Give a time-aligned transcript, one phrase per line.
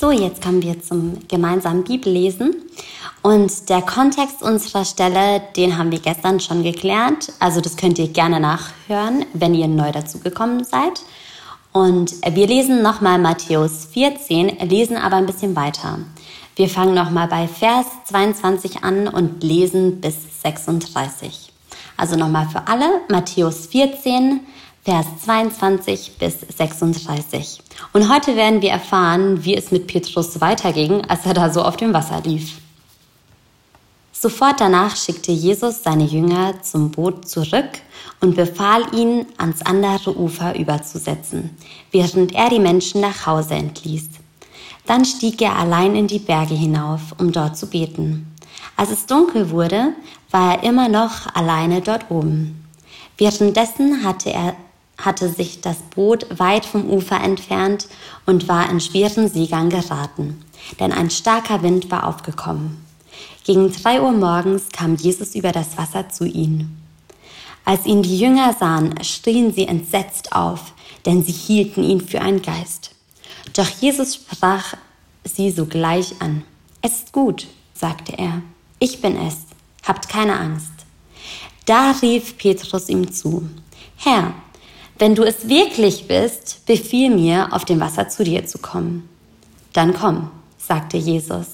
[0.00, 2.56] So, jetzt kommen wir zum gemeinsamen Bibellesen.
[3.20, 7.30] Und der Kontext unserer Stelle, den haben wir gestern schon geklärt.
[7.38, 11.02] Also das könnt ihr gerne nachhören, wenn ihr neu dazugekommen seid.
[11.72, 15.98] Und wir lesen nochmal Matthäus 14, lesen aber ein bisschen weiter.
[16.56, 21.52] Wir fangen nochmal bei Vers 22 an und lesen bis 36.
[21.98, 24.40] Also nochmal für alle, Matthäus 14,
[24.82, 27.60] Vers 22 bis 36.
[27.92, 31.76] Und heute werden wir erfahren, wie es mit Petrus weiterging, als er da so auf
[31.76, 32.58] dem Wasser lief.
[34.12, 37.70] Sofort danach schickte Jesus seine Jünger zum Boot zurück
[38.20, 41.56] und befahl ihnen, ans andere Ufer überzusetzen,
[41.90, 44.10] während er die Menschen nach Hause entließ.
[44.86, 48.30] Dann stieg er allein in die Berge hinauf, um dort zu beten.
[48.76, 49.94] Als es dunkel wurde,
[50.30, 52.66] war er immer noch alleine dort oben.
[53.16, 54.54] Währenddessen hatte er
[55.04, 57.88] hatte sich das Boot weit vom Ufer entfernt
[58.26, 60.42] und war in schweren Seegang geraten,
[60.78, 62.84] denn ein starker Wind war aufgekommen.
[63.44, 66.80] Gegen drei Uhr morgens kam Jesus über das Wasser zu ihnen.
[67.64, 70.72] Als ihn die Jünger sahen, schrien sie entsetzt auf,
[71.06, 72.94] denn sie hielten ihn für einen Geist.
[73.54, 74.74] Doch Jesus sprach
[75.24, 76.42] sie sogleich an.
[76.82, 78.42] Es ist gut, sagte er.
[78.78, 79.38] Ich bin es.
[79.86, 80.72] Habt keine Angst.
[81.66, 83.48] Da rief Petrus ihm zu.
[83.96, 84.34] Herr,
[85.00, 89.08] wenn du es wirklich bist, befiehl mir, auf dem Wasser zu dir zu kommen.
[89.72, 91.46] Dann komm, sagte Jesus.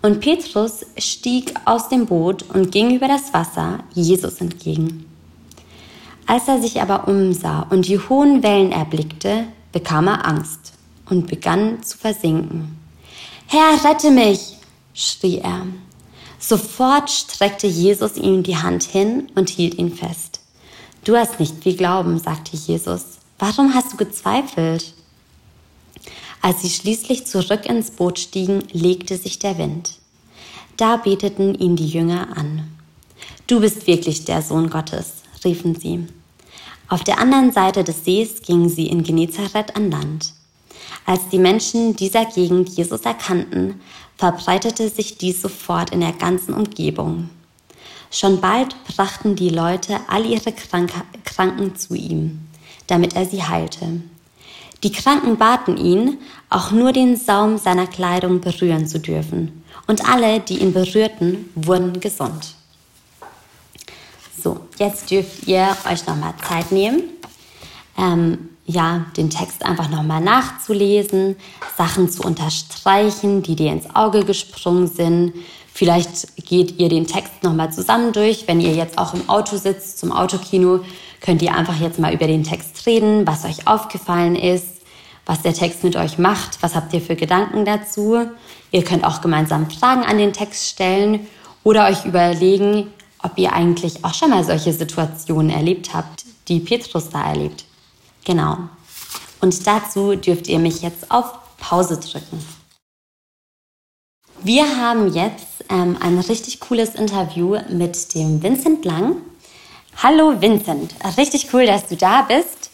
[0.00, 5.04] Und Petrus stieg aus dem Boot und ging über das Wasser Jesus entgegen.
[6.26, 10.72] Als er sich aber umsah und die hohen Wellen erblickte, bekam er Angst
[11.10, 12.78] und begann zu versinken.
[13.48, 14.56] Herr, rette mich!
[14.94, 15.66] schrie er.
[16.38, 20.31] Sofort streckte Jesus ihm die Hand hin und hielt ihn fest.
[21.04, 23.18] Du hast nicht viel Glauben, sagte Jesus.
[23.38, 24.94] Warum hast du gezweifelt?
[26.40, 29.98] Als sie schließlich zurück ins Boot stiegen, legte sich der Wind.
[30.76, 32.70] Da beteten ihn die Jünger an.
[33.48, 36.06] Du bist wirklich der Sohn Gottes, riefen sie.
[36.88, 40.32] Auf der anderen Seite des Sees gingen sie in Genezareth an Land.
[41.04, 43.80] Als die Menschen dieser Gegend Jesus erkannten,
[44.16, 47.28] verbreitete sich dies sofort in der ganzen Umgebung.
[48.12, 50.92] Schon bald brachten die Leute all ihre Krank
[51.24, 52.46] Kranken zu ihm,
[52.86, 54.02] damit er sie heilte.
[54.82, 56.18] Die Kranken baten ihn,
[56.50, 62.00] auch nur den Saum seiner Kleidung berühren zu dürfen, und alle, die ihn berührten, wurden
[62.00, 62.54] gesund.
[64.42, 67.04] So, jetzt dürft ihr euch nochmal Zeit nehmen,
[67.96, 71.36] ähm, ja, den Text einfach nochmal nachzulesen,
[71.78, 75.32] Sachen zu unterstreichen, die dir ins Auge gesprungen sind,
[75.74, 78.46] Vielleicht geht ihr den Text nochmal zusammen durch.
[78.46, 80.80] Wenn ihr jetzt auch im Auto sitzt, zum Autokino,
[81.20, 84.82] könnt ihr einfach jetzt mal über den Text reden, was euch aufgefallen ist,
[85.24, 88.26] was der Text mit euch macht, was habt ihr für Gedanken dazu.
[88.70, 91.26] Ihr könnt auch gemeinsam Fragen an den Text stellen
[91.64, 92.88] oder euch überlegen,
[93.22, 97.64] ob ihr eigentlich auch schon mal solche Situationen erlebt habt, die Petrus da erlebt.
[98.24, 98.58] Genau.
[99.40, 102.44] Und dazu dürft ihr mich jetzt auf Pause drücken.
[104.44, 109.16] Wir haben jetzt ähm, ein richtig cooles Interview mit dem Vincent Lang.
[110.02, 112.70] Hallo Vincent, richtig cool, dass du da bist.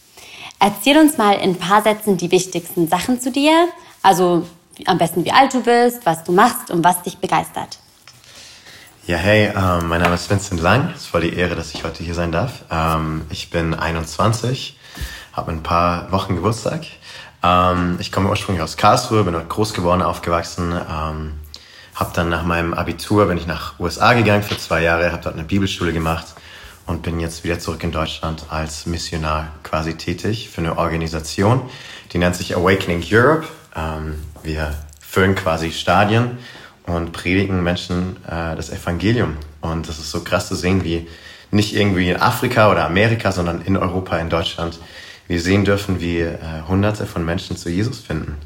[0.60, 3.68] Erzähl uns mal in ein paar Sätzen die wichtigsten Sachen zu dir.
[4.02, 4.44] Also
[4.86, 7.78] am besten, wie alt du bist, was du machst und was dich begeistert.
[9.06, 10.90] Ja, hey, ähm, mein Name ist Vincent Lang.
[10.94, 12.64] Es ist voll die Ehre, dass ich heute hier sein darf.
[12.70, 14.78] Ähm, ich bin 21,
[15.32, 16.82] habe ein paar Wochen Geburtstag.
[17.42, 20.72] Ähm, ich komme ursprünglich aus Karlsruhe, bin dort groß geworden, aufgewachsen.
[21.98, 25.34] Habe dann nach meinem Abitur, bin ich nach USA gegangen für zwei Jahre, habe dort
[25.34, 26.26] eine Bibelschule gemacht
[26.86, 31.60] und bin jetzt wieder zurück in Deutschland als Missionar quasi tätig für eine Organisation,
[32.12, 33.48] die nennt sich Awakening Europe.
[33.74, 34.14] Ähm,
[34.44, 36.38] wir füllen quasi Stadien
[36.86, 39.36] und predigen Menschen äh, das Evangelium.
[39.60, 41.08] Und das ist so krass zu sehen, wie
[41.50, 44.78] nicht irgendwie in Afrika oder Amerika, sondern in Europa, in Deutschland,
[45.26, 46.38] wir sehen dürfen, wie äh,
[46.68, 48.36] Hunderte von Menschen zu Jesus finden.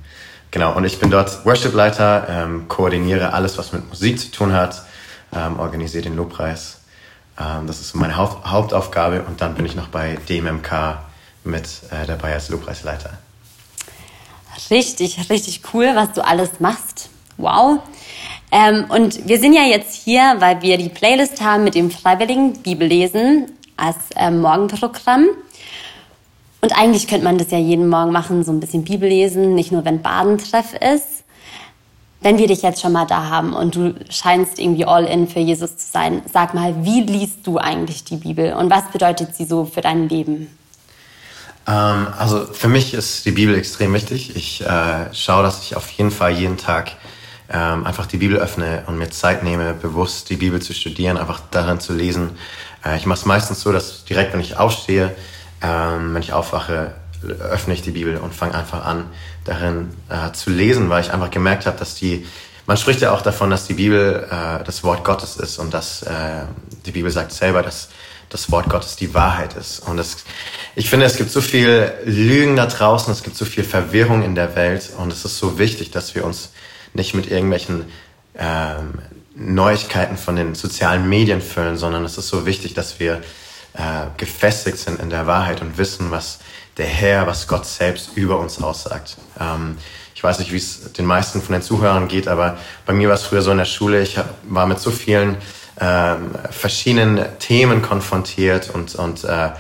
[0.52, 4.82] Genau, und ich bin dort Worship-Leiter, ähm, koordiniere alles, was mit Musik zu tun hat,
[5.34, 6.82] ähm, organisiere den Lobpreis.
[7.40, 10.98] Ähm, das ist meine Haupt Hauptaufgabe und dann bin ich noch bei DMMK
[11.44, 13.18] mit äh, dabei als Lobpreisleiter.
[14.70, 17.08] Richtig, richtig cool, was du alles machst.
[17.38, 17.78] Wow.
[18.50, 22.62] Ähm, und wir sind ja jetzt hier, weil wir die Playlist haben mit dem freiwilligen
[22.62, 25.28] Bibellesen als ähm, Morgenprogramm.
[26.62, 29.72] Und eigentlich könnte man das ja jeden Morgen machen, so ein bisschen Bibel lesen, nicht
[29.72, 31.24] nur wenn Badentreff ist.
[32.20, 35.40] Wenn wir dich jetzt schon mal da haben und du scheinst irgendwie all in für
[35.40, 39.44] Jesus zu sein, sag mal, wie liest du eigentlich die Bibel und was bedeutet sie
[39.44, 40.56] so für dein Leben?
[41.66, 44.36] Ähm, also für mich ist die Bibel extrem wichtig.
[44.36, 46.92] Ich äh, schaue, dass ich auf jeden Fall jeden Tag
[47.52, 51.40] ähm, einfach die Bibel öffne und mir Zeit nehme, bewusst die Bibel zu studieren, einfach
[51.50, 52.30] darin zu lesen.
[52.84, 55.12] Äh, ich mache es meistens so, dass direkt, wenn ich aufstehe,
[55.62, 56.92] ähm, wenn ich aufwache,
[57.40, 59.06] öffne ich die Bibel und fange einfach an,
[59.44, 62.26] darin äh, zu lesen, weil ich einfach gemerkt habe, dass die,
[62.66, 66.02] man spricht ja auch davon, dass die Bibel äh, das Wort Gottes ist und dass
[66.02, 66.42] äh,
[66.84, 67.88] die Bibel sagt selber, dass
[68.28, 69.80] das Wort Gottes die Wahrheit ist.
[69.80, 70.24] Und es,
[70.74, 74.34] ich finde, es gibt so viel Lügen da draußen, es gibt so viel Verwirrung in
[74.34, 76.50] der Welt und es ist so wichtig, dass wir uns
[76.94, 77.84] nicht mit irgendwelchen
[78.36, 78.94] ähm,
[79.34, 83.22] Neuigkeiten von den sozialen Medien füllen, sondern es ist so wichtig, dass wir
[83.74, 86.38] äh, gefestigt sind in der Wahrheit und wissen, was
[86.76, 89.16] der Herr, was Gott selbst über uns aussagt.
[89.40, 89.76] Ähm,
[90.14, 93.16] ich weiß nicht, wie es den meisten von den Zuhörern geht, aber bei mir war
[93.16, 95.36] es früher so in der Schule, ich war mit so vielen
[95.80, 99.50] ähm, verschiedenen Themen konfrontiert und, und äh,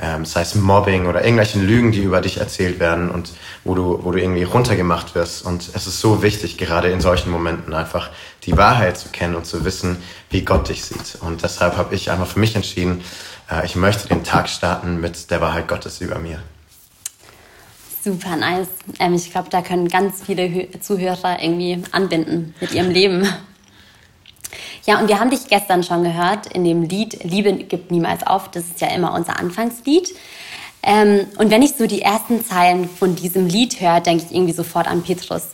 [0.00, 3.32] ähm, sei es Mobbing oder irgendwelchen Lügen, die über dich erzählt werden und
[3.64, 5.44] wo du, wo du irgendwie runtergemacht wirst.
[5.44, 8.10] Und es ist so wichtig, gerade in solchen Momenten einfach
[8.44, 11.18] die Wahrheit zu kennen und zu wissen, wie Gott dich sieht.
[11.20, 13.02] Und deshalb habe ich einfach für mich entschieden,
[13.64, 16.42] ich möchte den Tag starten mit der Wahrheit Gottes über mir.
[18.04, 18.68] Super nice.
[19.00, 23.26] Ähm, ich glaube, da können ganz viele Zuhörer irgendwie anbinden mit ihrem Leben.
[24.86, 28.50] Ja, und wir haben dich gestern schon gehört in dem Lied Liebe gibt niemals auf.
[28.50, 30.14] Das ist ja immer unser Anfangslied.
[30.82, 34.54] Ähm, und wenn ich so die ersten Zeilen von diesem Lied höre, denke ich irgendwie
[34.54, 35.48] sofort an Petrus.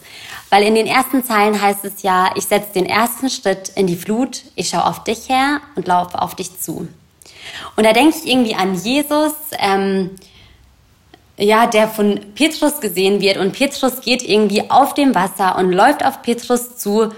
[0.50, 3.96] Weil in den ersten Zeilen heißt es ja, ich setze den ersten Schritt in die
[3.96, 6.86] Flut, ich schaue auf dich her und laufe auf dich zu.
[7.76, 10.10] Und da denke ich irgendwie an Jesus, ähm,
[11.36, 16.04] ja, der von Petrus gesehen wird und Petrus geht irgendwie auf dem Wasser und läuft
[16.04, 17.12] auf Petrus zu.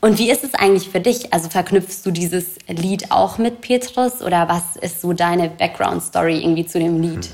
[0.00, 1.32] Und wie ist es eigentlich für dich?
[1.32, 6.66] Also verknüpfst du dieses Lied auch mit Petrus oder was ist so deine Background-Story irgendwie
[6.66, 7.30] zu dem Lied?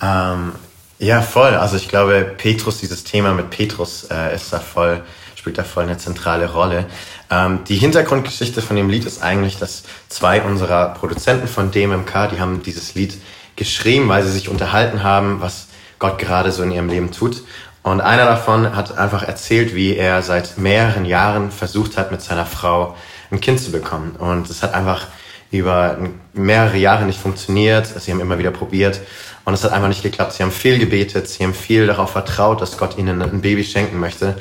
[0.00, 0.52] Ähm,
[0.98, 1.54] ja, voll.
[1.54, 5.04] Also ich glaube, Petrus, dieses Thema mit Petrus äh, ist da voll,
[5.38, 6.86] spielt da voll eine zentrale Rolle.
[7.30, 12.40] Ähm, die Hintergrundgeschichte von dem Lied ist eigentlich, dass zwei unserer Produzenten von DMMK, die
[12.40, 13.14] haben dieses Lied
[13.54, 15.68] geschrieben, weil sie sich unterhalten haben, was
[16.00, 17.42] Gott gerade so in ihrem Leben tut.
[17.84, 22.44] Und einer davon hat einfach erzählt, wie er seit mehreren Jahren versucht hat, mit seiner
[22.44, 22.96] Frau
[23.30, 24.16] ein Kind zu bekommen.
[24.18, 25.06] Und es hat einfach
[25.50, 25.98] über
[26.32, 27.86] mehrere Jahre nicht funktioniert.
[27.86, 29.00] Sie haben immer wieder probiert
[29.44, 30.34] und es hat einfach nicht geklappt.
[30.34, 33.98] Sie haben viel gebetet, sie haben viel darauf vertraut, dass Gott ihnen ein Baby schenken
[33.98, 34.36] möchte,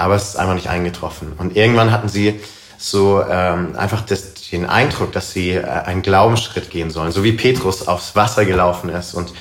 [0.00, 1.32] aber es ist einfach nicht eingetroffen.
[1.38, 2.40] Und irgendwann hatten sie
[2.78, 7.32] so ähm, einfach das, den Eindruck, dass sie äh, einen Glaubensschritt gehen sollen, so wie
[7.32, 9.32] Petrus aufs Wasser gelaufen ist und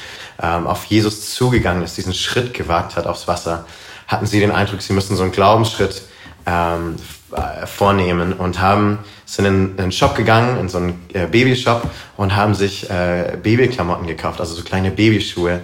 [0.42, 3.66] ähm, auf Jesus zugegangen ist, diesen Schritt gewagt hat aufs Wasser,
[4.08, 6.02] hatten sie den Eindruck, sie müssen so einen Glaubensschritt
[6.46, 6.98] ähm,
[7.32, 11.84] äh, vornehmen und haben sind in einen Shop gegangen, in so einen äh, Babyshop
[12.18, 15.62] und haben sich äh, Babyklamotten gekauft, also so kleine Babyschuhe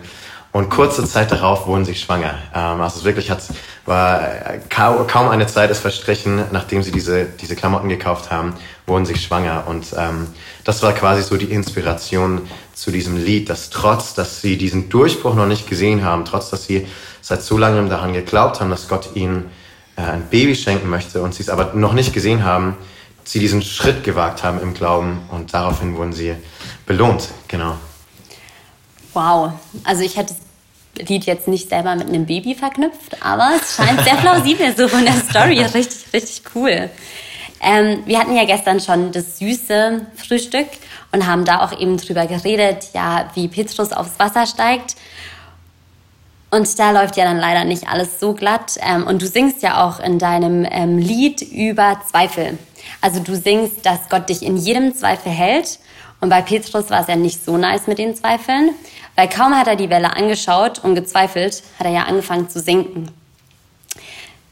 [0.55, 2.33] und kurze Zeit darauf wurden sie schwanger.
[2.55, 3.43] Ähm, also wirklich hat,
[3.85, 4.21] war
[4.69, 8.53] kaum eine Zeit ist verstrichen, nachdem sie diese, diese Klamotten gekauft haben,
[8.87, 9.65] wurden sie schwanger.
[9.67, 10.27] Und ähm,
[10.63, 15.35] das war quasi so die Inspiration zu diesem Lied, dass trotz, dass sie diesen Durchbruch
[15.35, 16.87] noch nicht gesehen haben, trotz, dass sie
[17.19, 19.51] seit so langem daran geglaubt haben, dass Gott ihnen
[19.97, 22.77] äh, ein Baby schenken möchte und sie es aber noch nicht gesehen haben,
[23.25, 26.33] sie diesen Schritt gewagt haben im Glauben und daraufhin wurden sie
[26.85, 27.27] belohnt.
[27.49, 27.75] Genau.
[29.13, 29.51] Wow,
[29.85, 30.35] also ich hätte
[30.99, 35.05] Lied jetzt nicht selber mit einem Baby verknüpft, aber es scheint sehr plausibel so von
[35.05, 35.61] der Story.
[35.73, 36.89] Richtig, richtig cool.
[37.61, 40.67] Ähm, wir hatten ja gestern schon das süße Frühstück
[41.11, 44.95] und haben da auch eben drüber geredet, ja, wie Petrus aufs Wasser steigt.
[46.51, 48.77] Und da läuft ja dann leider nicht alles so glatt.
[48.81, 52.57] Ähm, und du singst ja auch in deinem ähm, Lied über Zweifel.
[53.01, 55.79] Also du singst, dass Gott dich in jedem Zweifel hält.
[56.25, 58.71] Und bei Petrus war es ja nicht so nice mit den Zweifeln.
[59.15, 63.11] Weil kaum hat er die Welle angeschaut und gezweifelt, hat er ja angefangen zu sinken.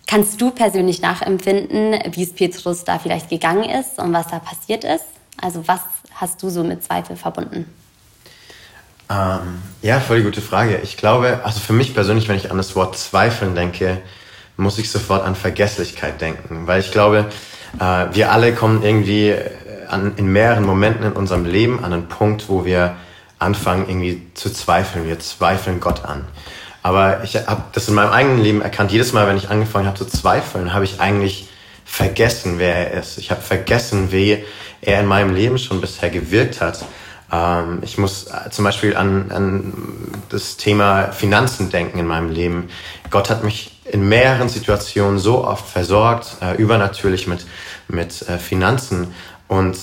[0.06, 4.84] Kannst du persönlich nachempfinden, wie es Petrus da vielleicht gegangen ist und was da passiert
[4.84, 5.06] ist?
[5.42, 5.80] Also was
[6.14, 7.66] hast du so mit Zweifel verbunden?
[9.10, 10.78] Ähm, ja, voll die gute Frage.
[10.84, 14.00] Ich glaube, also für mich persönlich, wenn ich an das Wort Zweifeln denke,
[14.58, 16.68] muss ich sofort an Vergesslichkeit denken.
[16.68, 17.32] Weil ich glaube,
[17.80, 19.34] äh, wir alle kommen irgendwie
[19.94, 22.96] an, in mehreren Momenten in unserem Leben an einen Punkt, wo wir
[23.40, 25.08] anfangen irgendwie zu zweifeln.
[25.08, 26.26] Wir zweifeln Gott an.
[26.82, 28.92] Aber ich habe das in meinem eigenen Leben erkannt.
[28.92, 31.48] Jedes Mal, wenn ich angefangen habe zu zweifeln, habe ich eigentlich
[31.86, 33.18] vergessen, wer er ist.
[33.18, 34.44] Ich habe vergessen, wie
[34.82, 36.84] er in meinem Leben schon bisher gewirkt hat.
[37.32, 39.74] Ähm, ich muss äh, zum Beispiel an, an
[40.30, 42.70] das Thema Finanzen denken in meinem Leben.
[43.10, 47.46] Gott hat mich in mehreren Situationen so oft versorgt, äh, übernatürlich mit,
[47.88, 49.14] mit äh, Finanzen.
[49.54, 49.78] Und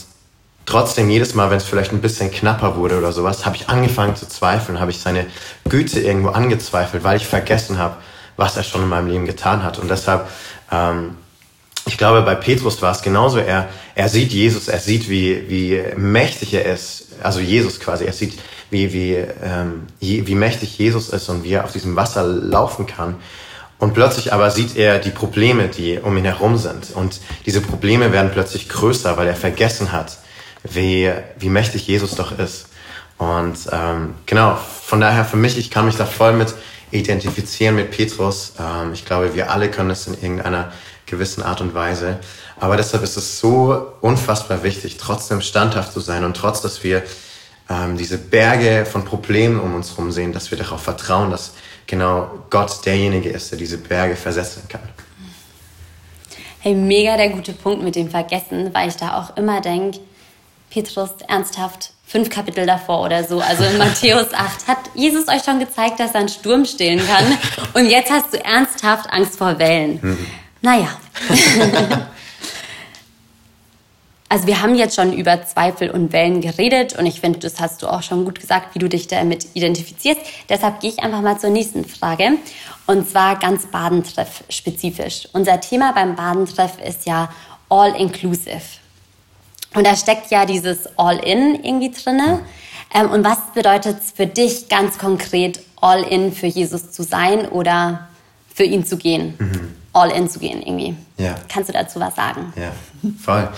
[0.67, 4.17] trotzdem jedes Mal, wenn es vielleicht ein bisschen knapper wurde oder sowas, habe ich angefangen
[4.17, 5.27] zu zweifeln, habe ich seine
[5.69, 7.95] Güte irgendwo angezweifelt, weil ich vergessen habe,
[8.37, 9.79] was er schon in meinem Leben getan hat.
[9.79, 10.27] Und deshalb,
[10.73, 11.15] ähm,
[11.87, 13.39] ich glaube, bei Petrus war es genauso.
[13.39, 18.13] Er, er sieht Jesus, er sieht, wie, wie mächtig er ist, also Jesus quasi, er
[18.13, 22.89] sieht, wie, wie, ähm, wie mächtig Jesus ist und wie er auf diesem Wasser laufen
[22.89, 23.15] kann.
[23.81, 26.91] Und plötzlich aber sieht er die Probleme, die um ihn herum sind.
[26.95, 30.19] Und diese Probleme werden plötzlich größer, weil er vergessen hat,
[30.63, 32.67] wie, wie mächtig Jesus doch ist.
[33.17, 36.55] Und ähm, genau, von daher für mich, ich kann mich da voll mit
[36.91, 38.53] identifizieren mit Petrus.
[38.59, 40.73] Ähm, ich glaube, wir alle können es in irgendeiner
[41.07, 42.19] gewissen Art und Weise.
[42.59, 47.03] Aber deshalb ist es so unfassbar wichtig, trotzdem standhaft zu sein und trotz, dass wir
[47.71, 51.53] ähm, diese Berge von Problemen um uns herum sehen, dass wir darauf vertrauen, dass
[51.91, 54.81] genau Gott derjenige ist, der diese Berge versetzen kann.
[56.61, 59.99] Hey, mega der gute Punkt mit dem Vergessen, weil ich da auch immer denke,
[60.71, 65.59] Petrus, ernsthaft, fünf Kapitel davor oder so, also in Matthäus 8, hat Jesus euch schon
[65.59, 67.25] gezeigt, dass er einen Sturm stillen kann.
[67.75, 69.99] Und jetzt hast du ernsthaft Angst vor Wellen.
[70.01, 70.27] Mhm.
[70.63, 70.89] Naja.
[74.31, 77.83] also wir haben jetzt schon über Zweifel und Wellen geredet und ich finde, das hast
[77.83, 80.21] du auch schon gut gesagt, wie du dich damit identifizierst.
[80.49, 82.39] Deshalb gehe ich einfach mal zur nächsten Frage
[82.87, 85.29] und zwar ganz Badentreff spezifisch.
[85.33, 87.29] Unser Thema beim Badentreff ist ja
[87.69, 88.61] all inclusive.
[89.75, 92.41] Und da steckt ja dieses All-In irgendwie drinne.
[92.95, 98.09] Ähm, und was bedeutet es für dich ganz konkret, All-In für Jesus zu sein oder
[98.53, 99.35] für ihn zu gehen?
[99.39, 99.80] Mhm.
[99.93, 100.97] All-In zu gehen irgendwie.
[101.19, 101.35] Ja.
[101.49, 102.53] Kannst du dazu was sagen?
[102.57, 102.73] Ja,
[103.23, 103.49] voll.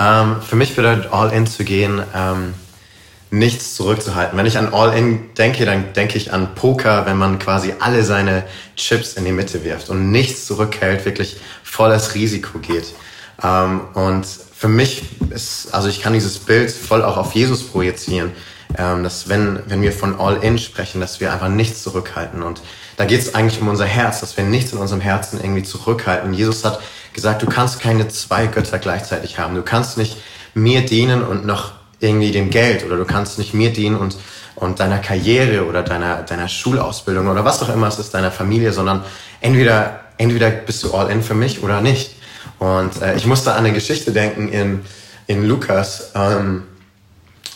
[0.00, 2.54] ähm, für mich bedeutet All-In zu gehen, ähm,
[3.30, 4.38] nichts zurückzuhalten.
[4.38, 8.44] Wenn ich an All-In denke, dann denke ich an Poker, wenn man quasi alle seine
[8.76, 12.86] Chips in die Mitte wirft und nichts zurückhält, wirklich volles Risiko geht.
[13.42, 18.32] Ähm, und für mich ist, also ich kann dieses Bild voll auch auf Jesus projizieren,
[18.78, 22.42] ähm, dass wenn, wenn wir von All-In sprechen, dass wir einfach nichts zurückhalten.
[22.42, 22.62] Und
[22.96, 26.32] da geht es eigentlich um unser Herz, dass wir nichts in unserem Herzen irgendwie zurückhalten.
[26.32, 26.80] Jesus hat
[27.12, 29.54] gesagt, du kannst keine zwei Götter gleichzeitig haben.
[29.54, 30.16] Du kannst nicht
[30.54, 34.16] mir dienen und noch irgendwie dem Geld oder du kannst nicht mir dienen und,
[34.54, 38.72] und deiner Karriere oder deiner, deiner Schulausbildung oder was auch immer es ist, deiner Familie,
[38.72, 39.04] sondern
[39.40, 42.16] entweder, entweder bist du all in für mich oder nicht.
[42.58, 44.80] Und äh, ich musste an eine Geschichte denken in,
[45.26, 46.12] in Lukas.
[46.14, 46.64] Ähm,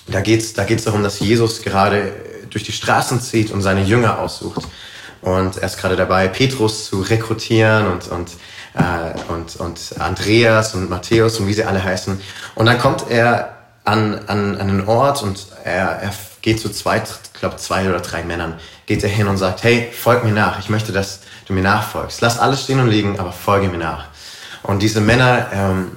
[0.07, 2.13] da geht es da geht's darum, dass Jesus gerade
[2.51, 4.65] durch die Straßen zieht und seine Jünger aussucht.
[5.23, 8.31] Und er ist gerade dabei, Petrus zu rekrutieren und, und,
[8.75, 12.21] äh, und, und Andreas und Matthäus und wie sie alle heißen.
[12.55, 16.13] Und dann kommt er an, an, an einen Ort und er, er
[16.43, 18.55] geht zu zweit, ich glaube zwei oder drei Männern,
[18.87, 22.21] geht er hin und sagt, hey, folg mir nach, ich möchte, dass du mir nachfolgst.
[22.21, 24.07] Lass alles stehen und liegen, aber folge mir nach.
[24.63, 25.97] Und diese Männer, ähm,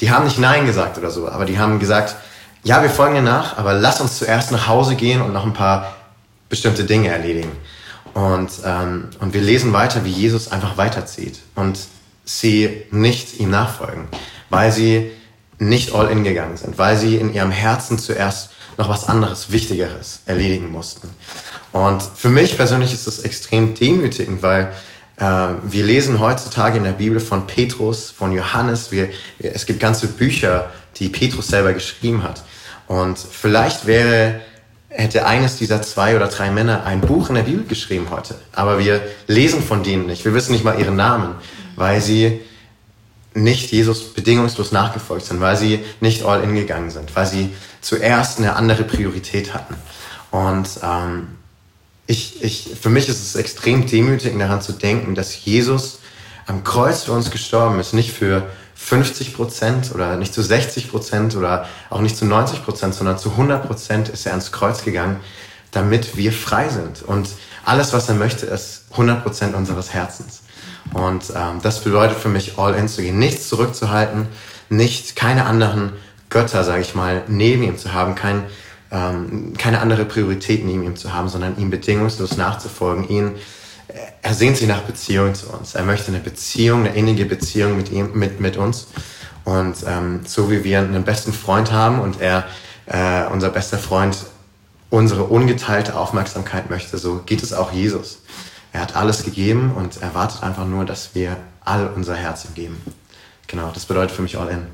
[0.00, 2.16] die haben nicht Nein gesagt oder so, aber die haben gesagt,
[2.62, 5.54] ja, wir folgen dir nach, aber lass uns zuerst nach Hause gehen und noch ein
[5.54, 5.96] paar
[6.48, 7.52] bestimmte Dinge erledigen.
[8.14, 11.78] Und, ähm, und wir lesen weiter, wie Jesus einfach weiterzieht und
[12.24, 14.04] sie nicht ihm nachfolgen,
[14.48, 15.10] weil sie
[15.58, 20.22] nicht all in gegangen sind, weil sie in ihrem Herzen zuerst noch was anderes, Wichtigeres
[20.26, 21.10] erledigen mussten.
[21.72, 24.72] Und für mich persönlich ist das extrem demütigend, weil
[25.18, 25.24] äh,
[25.64, 28.90] wir lesen heutzutage in der Bibel von Petrus, von Johannes.
[28.90, 32.42] Wir, es gibt ganze Bücher, die Petrus selber geschrieben hat.
[32.86, 34.40] Und vielleicht wäre,
[34.90, 38.34] hätte eines dieser zwei oder drei Männer ein Buch in der Bibel geschrieben heute.
[38.52, 40.24] Aber wir lesen von denen nicht.
[40.24, 41.36] Wir wissen nicht mal ihren Namen,
[41.76, 42.40] weil sie
[43.32, 48.38] nicht Jesus bedingungslos nachgefolgt sind, weil sie nicht all in gegangen sind, weil sie zuerst
[48.38, 49.76] eine andere Priorität hatten.
[50.32, 51.28] Und ähm,
[52.06, 56.00] ich, ich, für mich ist es extrem demütigend daran zu denken, dass Jesus
[56.46, 58.48] am Kreuz für uns gestorben ist, nicht für
[58.82, 63.30] 50 Prozent oder nicht zu 60 Prozent oder auch nicht zu 90 Prozent, sondern zu
[63.32, 65.20] 100 Prozent ist er ans Kreuz gegangen,
[65.70, 67.02] damit wir frei sind.
[67.02, 67.28] Und
[67.64, 70.42] alles, was er möchte, ist 100 Prozent unseres Herzens.
[70.92, 74.26] Und ähm, das bedeutet für mich, all in zu gehen, nichts zurückzuhalten,
[74.70, 75.92] nicht keine anderen
[76.30, 78.44] Götter, sage ich mal, neben ihm zu haben, kein
[78.90, 83.08] ähm, keine andere Priorität neben ihm zu haben, sondern ihm bedingungslos nachzufolgen.
[83.08, 83.32] Ihn,
[84.22, 85.74] er sehnt sich nach Beziehung zu uns.
[85.74, 88.88] Er möchte eine Beziehung, eine innige Beziehung mit ihm, mit, mit uns.
[89.44, 92.46] Und ähm, so wie wir einen besten Freund haben und er,
[92.86, 94.16] äh, unser bester Freund,
[94.90, 98.18] unsere ungeteilte Aufmerksamkeit möchte, so geht es auch Jesus.
[98.72, 102.82] Er hat alles gegeben und erwartet einfach nur, dass wir all unser Herz ihm geben.
[103.46, 104.66] Genau, das bedeutet für mich All In.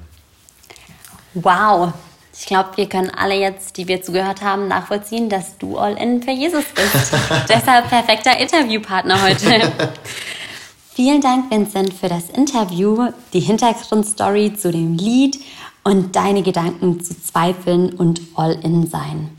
[1.35, 1.93] Wow,
[2.39, 6.23] ich glaube, wir können alle jetzt, die wir zugehört haben, nachvollziehen, dass du all in
[6.23, 7.13] für Jesus bist.
[7.49, 9.73] Deshalb perfekter Interviewpartner heute.
[10.95, 15.39] Vielen Dank, Vincent, für das Interview, die Hintergrundstory zu dem Lied
[15.85, 19.31] und deine Gedanken zu Zweifeln und All-In-Sein.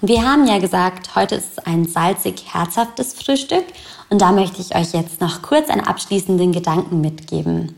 [0.00, 3.64] Und wir haben ja gesagt, heute ist ein salzig herzhaftes Frühstück
[4.08, 7.74] und da möchte ich euch jetzt noch kurz einen abschließenden Gedanken mitgeben,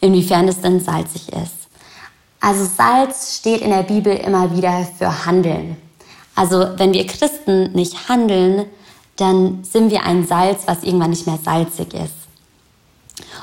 [0.00, 1.59] inwiefern es denn salzig ist.
[2.40, 5.76] Also Salz steht in der Bibel immer wieder für Handeln.
[6.34, 8.66] Also wenn wir Christen nicht handeln,
[9.16, 12.14] dann sind wir ein Salz, was irgendwann nicht mehr salzig ist.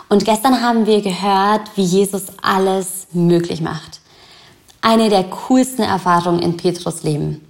[0.10, 4.00] Und gestern haben wir gehört, wie Jesus alles möglich macht.
[4.82, 7.46] Eine der coolsten Erfahrungen in Petrus Leben.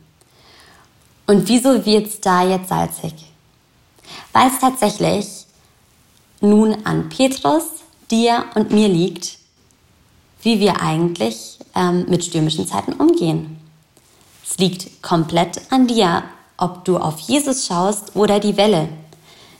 [1.28, 3.14] Und wieso wird es da jetzt salzig?
[4.34, 5.46] Weil es tatsächlich
[6.42, 7.64] nun an Petrus,
[8.10, 9.37] dir und mir liegt,
[10.42, 13.58] wie wir eigentlich ähm, mit stürmischen Zeiten umgehen.
[14.50, 16.24] Es liegt komplett an dir,
[16.58, 18.90] ob du auf Jesus schaust oder die Welle.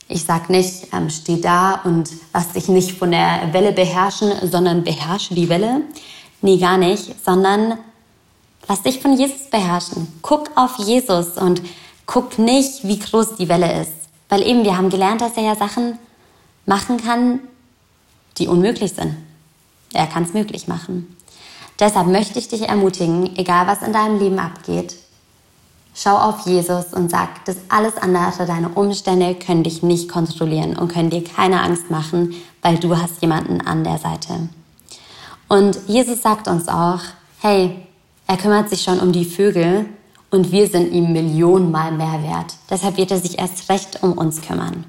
[0.08, 4.84] Ich sag nicht, ähm, steh da und lass dich nicht von der Welle beherrschen, sondern
[4.84, 5.82] beherrsche die Welle.
[6.42, 7.78] Nee, gar nicht, sondern
[8.68, 10.08] lass dich von Jesus beherrschen.
[10.22, 11.62] Guck auf Jesus und
[12.06, 13.92] guck nicht, wie groß die Welle ist.
[14.30, 16.00] Weil eben wir haben gelernt, dass er ja Sachen
[16.66, 17.40] machen kann,
[18.38, 19.16] die unmöglich sind.
[19.98, 21.16] Er kann es möglich machen.
[21.80, 24.96] Deshalb möchte ich dich ermutigen, egal was in deinem Leben abgeht,
[25.96, 30.92] schau auf Jesus und sag, dass alles andere, deine Umstände können dich nicht kontrollieren und
[30.92, 34.50] können dir keine Angst machen, weil du hast jemanden an der Seite.
[35.48, 37.00] Und Jesus sagt uns auch,
[37.42, 37.76] hey,
[38.28, 39.88] er kümmert sich schon um die Vögel
[40.30, 42.54] und wir sind ihm Millionenmal mehr wert.
[42.70, 44.86] Deshalb wird er sich erst recht um uns kümmern.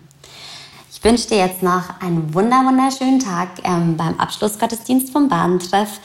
[0.99, 6.01] Ich wünsche dir jetzt noch einen wunder wunderschönen Tag ähm, beim Abschlussgottesdienst vom Badentreff.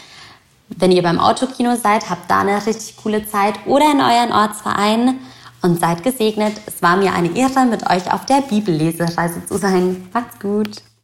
[0.70, 5.20] Wenn ihr beim Autokino seid, habt da eine richtig coole Zeit oder in euren Ortsverein
[5.64, 6.62] und seid gesegnet.
[6.68, 10.10] Es war mir eine Ehre, mit euch auf der Bibellesereise zu sein.
[10.14, 10.84] Macht's gut!